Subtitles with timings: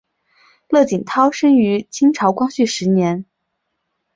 [0.67, 3.23] 乐景涛生于清朝光绪十年。